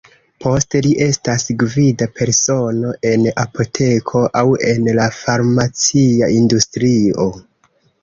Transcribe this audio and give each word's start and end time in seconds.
Poste 0.43 0.79
li 0.85 0.93
estas 1.07 1.45
gvida 1.63 2.07
persono 2.21 2.95
en 3.11 3.29
apoteko 3.45 4.25
aŭ 4.43 4.45
en 4.75 4.93
la 5.03 5.09
farmacia 5.23 6.35
industrio. 6.43 7.33